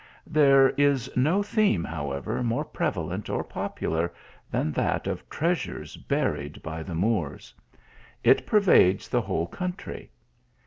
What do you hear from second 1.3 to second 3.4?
theme, how ever, more prevalent